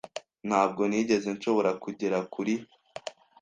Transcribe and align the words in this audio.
Ntabwo 0.47 0.81
nigeze 0.89 1.27
nshobora 1.37 1.71
kugera 1.83 2.17
kuri 2.33 2.53